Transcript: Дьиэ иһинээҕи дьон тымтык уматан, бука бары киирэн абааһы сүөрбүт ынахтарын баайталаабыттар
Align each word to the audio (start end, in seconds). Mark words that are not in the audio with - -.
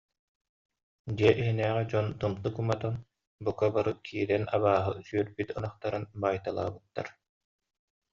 Дьиэ 1.15 1.31
иһинээҕи 1.41 1.85
дьон 1.91 2.07
тымтык 2.19 2.55
уматан, 2.61 2.95
бука 3.43 3.67
бары 3.75 3.91
киирэн 4.05 4.43
абааһы 4.55 4.91
сүөрбүт 5.07 5.49
ынахтарын 5.57 6.03
баайталаабыттар 6.21 7.07